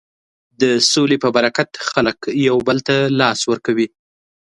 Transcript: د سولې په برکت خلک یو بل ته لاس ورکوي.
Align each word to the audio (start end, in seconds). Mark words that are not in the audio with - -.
د 0.61 0.63
سولې 0.91 1.17
په 1.23 1.29
برکت 1.37 1.69
خلک 1.91 2.17
یو 2.47 2.57
بل 2.67 2.77
ته 2.87 2.95
لاس 3.19 3.39
ورکوي. 3.51 3.87